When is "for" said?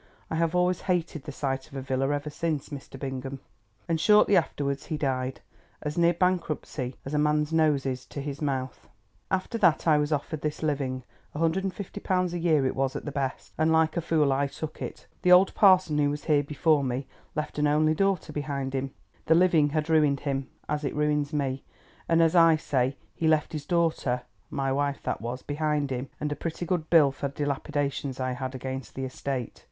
27.11-27.27